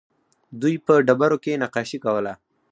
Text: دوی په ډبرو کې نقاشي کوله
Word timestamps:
دوی 0.61 0.75
په 0.85 0.93
ډبرو 1.07 1.37
کې 1.43 1.59
نقاشي 1.63 1.97
کوله 2.05 2.33